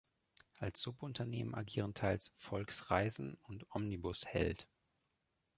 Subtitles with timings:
[0.57, 4.67] Als Subunternehmen agieren teils "Volk Reisen" und "Omnibus Held".